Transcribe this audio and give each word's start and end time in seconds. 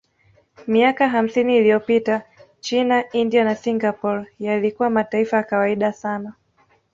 Miaka 0.67 1.09
hamsini 1.09 1.57
iliyopita 1.57 2.21
China 2.59 3.09
India 3.11 3.43
na 3.43 3.55
Singapore 3.55 4.25
yalikuwa 4.39 4.89
mataifa 4.89 5.37
ya 5.37 5.43
kawaida 5.43 5.93
sana 5.93 6.33